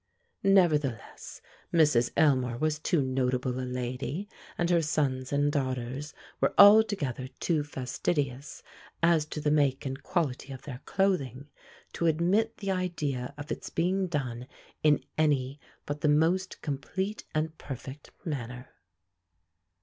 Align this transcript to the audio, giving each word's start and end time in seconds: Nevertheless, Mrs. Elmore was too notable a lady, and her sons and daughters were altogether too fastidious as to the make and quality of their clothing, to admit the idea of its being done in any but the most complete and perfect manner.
Nevertheless, 0.41 1.43
Mrs. 1.71 2.09
Elmore 2.17 2.57
was 2.57 2.79
too 2.79 3.03
notable 3.03 3.59
a 3.59 3.69
lady, 3.69 4.27
and 4.57 4.67
her 4.71 4.81
sons 4.81 5.31
and 5.31 5.51
daughters 5.51 6.15
were 6.39 6.55
altogether 6.57 7.27
too 7.39 7.63
fastidious 7.63 8.63
as 9.03 9.27
to 9.27 9.39
the 9.39 9.51
make 9.51 9.85
and 9.85 10.01
quality 10.01 10.51
of 10.51 10.63
their 10.63 10.81
clothing, 10.85 11.49
to 11.93 12.07
admit 12.07 12.57
the 12.57 12.71
idea 12.71 13.35
of 13.37 13.51
its 13.51 13.69
being 13.69 14.07
done 14.07 14.47
in 14.81 15.03
any 15.19 15.59
but 15.85 16.01
the 16.01 16.09
most 16.09 16.63
complete 16.63 17.23
and 17.35 17.55
perfect 17.59 18.09
manner. 18.25 18.69